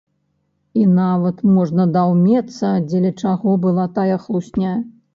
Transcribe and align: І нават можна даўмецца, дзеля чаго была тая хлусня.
І 0.83 0.85
нават 0.99 1.37
можна 1.59 1.87
даўмецца, 1.99 2.75
дзеля 2.89 3.15
чаго 3.21 3.57
была 3.67 3.89
тая 4.01 4.15
хлусня. 4.29 4.79